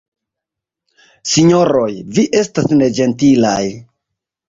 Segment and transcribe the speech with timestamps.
[1.33, 1.85] Sinjoroj,
[2.17, 3.63] vi estas neĝentilaj.